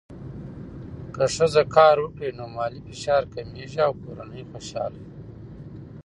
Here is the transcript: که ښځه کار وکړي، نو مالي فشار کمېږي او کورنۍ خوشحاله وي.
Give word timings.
که 1.13 1.23
ښځه 1.35 1.61
کار 1.75 1.95
وکړي، 2.01 2.29
نو 2.37 2.45
مالي 2.55 2.79
فشار 2.87 3.23
کمېږي 3.33 3.79
او 3.87 3.93
کورنۍ 4.03 4.41
خوشحاله 4.51 4.97
وي. 5.03 5.11